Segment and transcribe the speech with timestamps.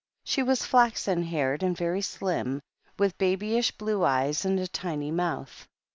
[0.23, 2.59] She was flaxen haired and very slim,
[2.97, 5.67] with babyish blue eyes and a tiny mouth.